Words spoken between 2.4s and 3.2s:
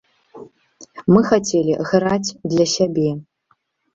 для сябе.